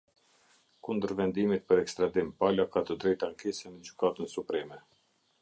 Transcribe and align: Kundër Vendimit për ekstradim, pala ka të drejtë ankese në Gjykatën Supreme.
Kundër 0.87 1.11
Vendimit 1.19 1.67
për 1.73 1.81
ekstradim, 1.81 2.33
pala 2.41 2.67
ka 2.77 2.83
të 2.89 2.99
drejtë 3.05 3.29
ankese 3.29 3.75
në 3.77 3.83
Gjykatën 3.91 4.33
Supreme. 4.35 4.83